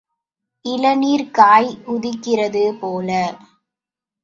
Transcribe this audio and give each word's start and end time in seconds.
இளநீர்க் 0.65 1.33
காய் 1.33 1.69
உதிர்க்கிறது 1.87 2.63
போல. 2.79 3.09